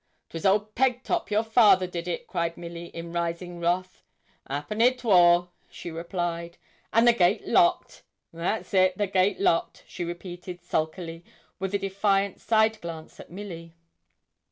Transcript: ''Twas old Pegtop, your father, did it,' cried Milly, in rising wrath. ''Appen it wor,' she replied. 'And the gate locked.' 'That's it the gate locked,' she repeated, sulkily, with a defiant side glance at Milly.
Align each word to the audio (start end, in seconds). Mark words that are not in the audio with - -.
''Twas 0.31 0.49
old 0.49 0.73
Pegtop, 0.73 1.29
your 1.29 1.43
father, 1.43 1.85
did 1.85 2.07
it,' 2.07 2.25
cried 2.25 2.57
Milly, 2.57 2.85
in 2.87 3.13
rising 3.13 3.59
wrath. 3.59 4.01
''Appen 4.49 4.81
it 4.81 5.03
wor,' 5.03 5.49
she 5.69 5.91
replied. 5.91 6.57
'And 6.91 7.07
the 7.07 7.13
gate 7.13 7.47
locked.' 7.47 8.01
'That's 8.33 8.73
it 8.73 8.97
the 8.97 9.05
gate 9.05 9.39
locked,' 9.39 9.83
she 9.87 10.03
repeated, 10.03 10.63
sulkily, 10.63 11.23
with 11.59 11.75
a 11.75 11.77
defiant 11.77 12.41
side 12.41 12.81
glance 12.81 13.19
at 13.19 13.29
Milly. 13.31 13.75